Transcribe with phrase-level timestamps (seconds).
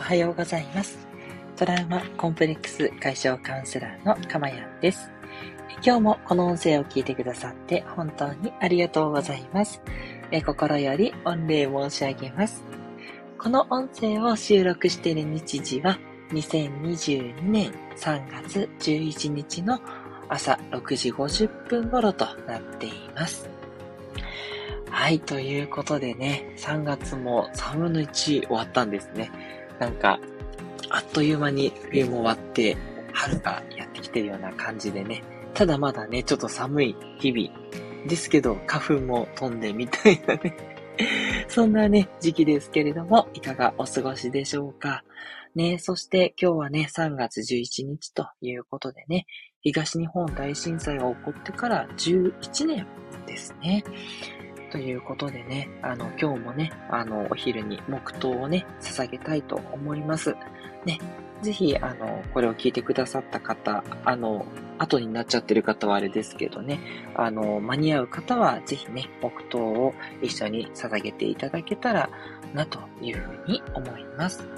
[0.00, 1.06] おはようございます。
[1.56, 5.12] トラウマコンプレックス解消カウンセラーのかまやんです。
[5.84, 9.82] 今日もこの音声を聞いてくださって本当にありがとうございます。
[10.30, 12.64] え心より御礼申し上げます。
[13.36, 15.98] この音声を収録している日時は
[16.30, 19.80] 2022年3月11日の
[20.30, 23.50] 朝6時50分頃となっています。
[24.90, 29.30] はい、ということでね、3月も3分の1終わったんですね。
[29.80, 30.20] なんか、
[30.90, 32.76] あっという間に冬も終わって、
[33.12, 35.24] 春がやってきてるような感じでね。
[35.54, 40.56] ただまだね、ちょっと寒い日々ですけど、花粉も飛んでみたいなね。
[41.48, 45.02] そんなね、時期ですけれども、いかがお過ごしでしょうか。
[45.54, 49.26] ね、そして今日はね、3月11日ということでね、
[49.62, 52.86] 東日本大震災が起こってから11年
[53.26, 53.82] ですね。
[54.70, 60.36] ということでね、あの、今日もね、あの、お昼に黙祷をね、捧げたいと思います。
[60.84, 60.98] ね、
[61.42, 64.46] ぜひ、あの、これを聞いてくださった方、あの、
[64.78, 66.80] 後になっちゃってる方はあれですけどね、
[67.14, 72.08] あの、間に合う方は、ぜひね、黙祷を一緒に捧げていただけたら
[72.54, 74.48] な、というふうに思います。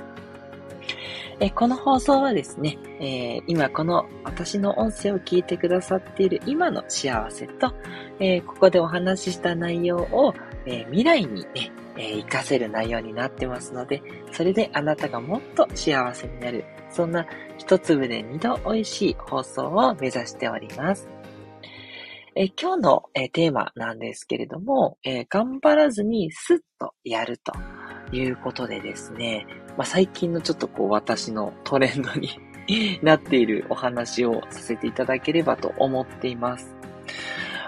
[1.42, 7.74] えこの放送はですね、えー、今この私の音声を聞いてくださっている今の幸せと、
[8.20, 10.34] えー、ここでお話しした内容を、
[10.66, 17.26] えー、未来にね、え活かせる内容になってますので、それであなたがもっと幸せになる、そんな
[17.58, 21.08] 一粒で二度美味しい放送を目指しております。
[22.36, 27.52] え今日の、えテーマなんですけれども、え頑張らずにスッとやると
[28.16, 32.30] いうことでですね、まあ、最近のちょっとこう私のトレンドに
[33.02, 36.74] なっているお話をさせていただければと思っています。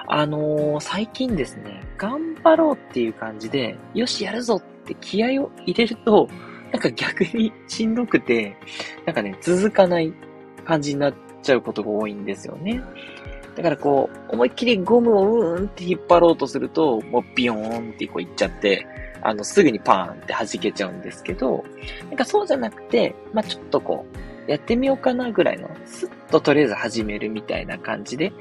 [0.07, 6.29] あのー、最近ですね、頑張ろうっていう感じで、よしやるぞって気合を入れると、
[6.73, 8.57] なんか逆にしんどくて、
[9.07, 10.13] なんかね、続かない
[10.65, 12.83] 感じになっちゃうことが多いんですよね。
[13.57, 18.87] だからこう、思いっきりゴムをうーんって引っ張ろうとすると、もうビヨーンってこういっちゃって、
[19.25, 21.65] あの、すぐにパーンって弾けちゃうんですけど、
[22.09, 24.07] なんかそうじゃなくて、まあ、ちょっとこ
[24.47, 28.33] う、やってみようかなぐらいの、スッととりあえず始めるみたいな感じで、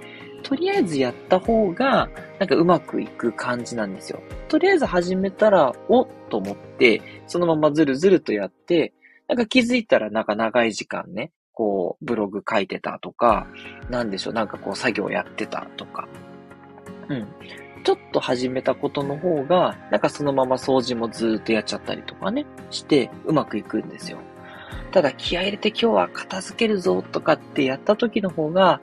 [0.44, 4.22] とりあえずやった方が、なんかうまくいく感じなんですよ。
[4.50, 8.94] とりあえず始めたら、おっと思って、そのままずるずるとやって、
[9.30, 13.48] なんか気づいたらなんか長い時間ね、こう、ブログ書いてたとか、
[13.90, 16.08] なんでしょう、なんかこう作業やってたとか。
[17.10, 17.28] うん。
[17.84, 24.20] ちょっと始めたことの方が、なんかそのまま掃除もずーっとやっちゃったりとかね、してうまくいくんですよ。
[24.92, 28.80] ただ気合入れて今日は片付けるぞとかってやった時の方が、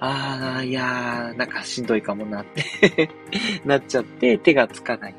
[0.00, 3.08] ああ、いやー、なんかしんどいかもなって
[3.64, 5.12] なっちゃって手がつかない。
[5.12, 5.14] っ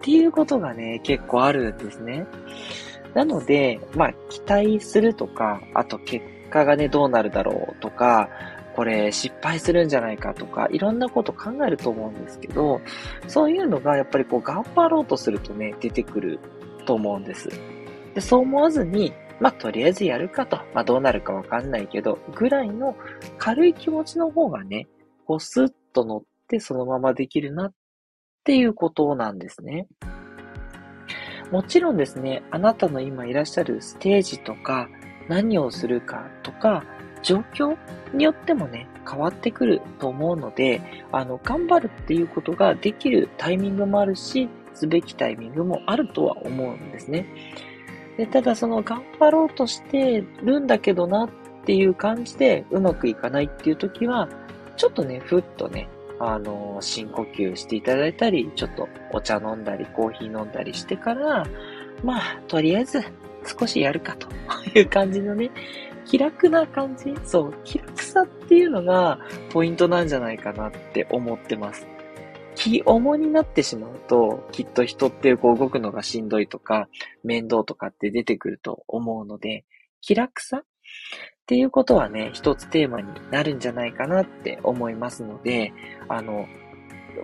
[0.00, 2.26] ていうことがね、結構あるんですね。
[3.14, 8.28] なので、まあ、期待するとか、あと結果がね、どうなるだろうとか、
[8.76, 12.82] これ失敗するんじゃないかとか、いろんなこと考えると思うんですけど、
[13.26, 16.38] そういうのがやっぱりこう頑張ろうとするとね、出てくる
[16.86, 17.48] と思うんです。
[18.14, 20.56] でそう思わずに、まあ、とりあえずやるかと。
[20.74, 22.94] まあ、どうなるかわかんないけど、ぐらいの
[23.38, 24.88] 軽い気持ちの方がね、
[25.26, 27.72] こうスッと乗ってそのままできるなっ
[28.44, 29.86] ていうことなんですね。
[31.50, 34.88] もちろんですね、あなたの今いらっしゃるステージとか、
[35.28, 36.84] 何をするかとか、
[37.22, 37.76] 状況
[38.12, 40.80] によってもね、変わってくると思うので、
[41.12, 47.26] あの、頑張るっていうことができるタイミングもあるし、すべきタイミングもあるとは思うんですね。
[48.16, 51.30] でただその頑張ろうとしてるんだけどなっ
[51.66, 54.28] ていう感じでうまくいかないっていう時は、
[54.76, 55.88] ちょっとね、ふっとね、
[56.18, 61.46] あの、深呼吸していただいたり、ちょっとお茶飲んだり、コーヒー飲んだりしてから、
[62.04, 63.02] まあ、とりあえず
[63.58, 64.28] 少しやるかと
[64.78, 65.50] いう感じのね、
[66.06, 67.14] 気楽な感じ？
[67.24, 69.18] そう、気楽さっていうのが
[69.50, 71.86] ポイントなんじゃないかなって思ってます。
[72.54, 76.88] 気重になってしまうと、きっと人ってこう動くのがしんどいとか、
[77.22, 79.64] 面倒とかって出てくると思うので、
[80.00, 80.62] 気楽さっ
[81.46, 85.72] ていうことはね、一つテーマになるんじゃないかなって思いますので、
[86.08, 86.46] あの、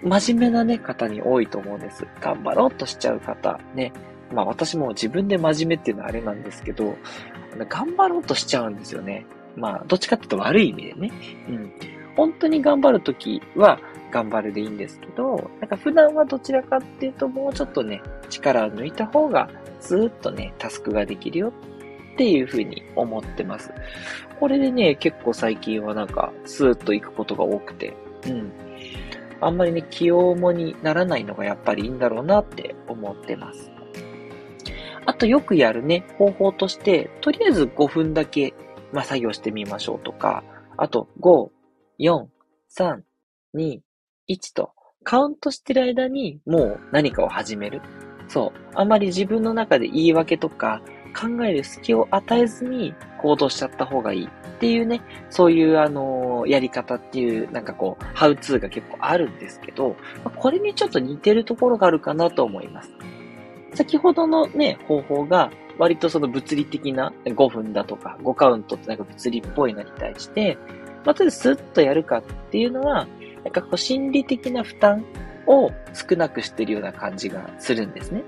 [0.02, 2.06] 真面目なね、方に多いと思うんです。
[2.20, 3.92] 頑張ろうとしちゃう方、ね。
[4.32, 6.96] まあ私も自分で真面目っていうのはあれなんですけど、
[7.68, 9.26] 頑張ろうとしちゃうんですよね。
[9.56, 11.12] まあ、どっちかっていうと悪い意味でね。
[11.48, 11.72] うん。
[12.16, 13.78] 本当に頑張るときは
[14.10, 19.50] 頑張るでいいんですけど、なんか普段はどちらかっていうともうちょっとね、力を抜いた方が
[19.80, 21.52] ずっとね、タスクができるよ
[22.14, 23.72] っていうふうに思ってます。
[24.38, 27.94] これでね、結構最近はなんかスーッと行くことが多くて、
[28.26, 28.52] うん。
[29.40, 33.71] あんまりね、気重にならないのがやっぱりいいんだろうなって思ってます。
[35.06, 38.54] あとよくやるね、方法として、とりあえず5分だけ、
[38.92, 40.44] まあ、作業してみましょうとか、
[40.76, 41.50] あと5、
[42.00, 42.26] 4、
[42.76, 43.00] 3、
[43.54, 43.80] 2、
[44.28, 44.72] 1と
[45.04, 47.82] カウントしてる間にもう何かを始める。
[48.28, 48.60] そう。
[48.74, 50.80] あまり自分の中で言い訳とか
[51.14, 54.28] 考える隙を与えずに行動しちゃった方がいいっ
[54.60, 59.96] ていうね、そういうあのやり方っていうなんかこう、ハウツーが結構あるんですけど、
[60.36, 62.90] これにちょっと似てるところがあるかなと思います。
[63.74, 70.58] 先ほどのね、方法が割とその物理的な5分だとか5カウントってなんか物理っぽいのに対して、
[71.04, 73.06] まあ、とりあスッとやるかっていうのは、
[73.44, 75.04] なんかこう心理的な負担
[75.46, 78.22] を少なくしてるような感じがするんですね。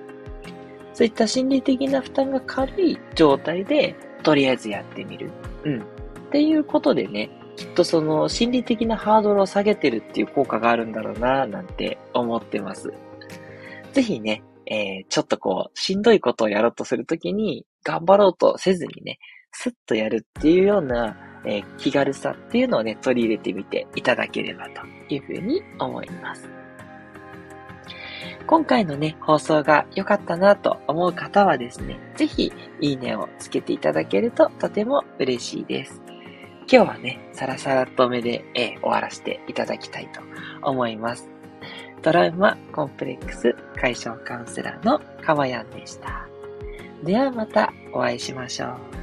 [0.93, 5.31] そういった心理的な負担が軽い状態で、とりあえずやってみる。
[5.64, 5.81] うん。
[5.81, 5.85] っ
[6.31, 12.93] ていうことでね、きっとその心理的なハードルを下げてるっていう効果があるんだろうなぁ、なんて思ってます。
[13.93, 19.19] ぜひね、えー、ちょっとこう、しんどいことをやろうとするときに、頑張ろうとせずにね、
[19.52, 21.16] スッとやるっていうような、
[21.46, 24.82] えー、気軽さっていうのをね、取り入れてみていただければと
[25.14, 26.49] いうふうに思います。
[28.46, 36.02] 今回のね、放送が良かったなと思う方はですね、ぜひ、いいねをつけていただけるととても嬉しいです。
[36.70, 40.20] 今日はね、サラサラと目で、えー、終わらせていただきたいと
[40.62, 41.33] 思います。
[42.04, 46.28] トラウマコンプレックス解消カウンセラーのかわやんでした。
[47.02, 48.94] ではまたお会いしましょう。